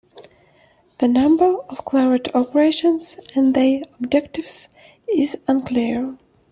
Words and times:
The 0.97 1.07
number 1.07 1.57
of 1.69 1.85
Claret 1.85 2.33
operations 2.33 3.17
and 3.35 3.53
their 3.53 3.83
objectives 3.99 4.67
is 5.07 5.39
unclear. 5.47 6.17